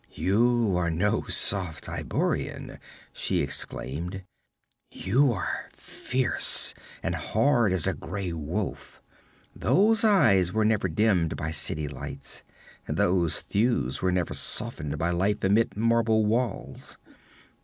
'You 0.09 0.75
are 0.77 0.89
no 0.89 1.25
soft 1.25 1.85
Hyborian!' 1.85 2.79
she 3.13 3.43
exclaimed. 3.43 4.23
'You 4.89 5.31
are 5.31 5.69
fierce 5.73 6.73
and 7.03 7.13
hard 7.13 7.71
as 7.71 7.85
a 7.85 7.93
gray 7.93 8.33
wolf. 8.33 8.99
Those 9.55 10.03
eyes 10.03 10.51
were 10.51 10.65
never 10.65 10.87
dimmed 10.89 11.35
by 11.37 11.51
city 11.51 11.87
lights; 11.87 12.41
those 12.87 13.41
thews 13.41 14.01
were 14.01 14.11
never 14.11 14.33
softened 14.33 14.97
by 14.97 15.11
life 15.11 15.43
amid 15.43 15.77
marble 15.77 16.25
walls.' 16.25 16.97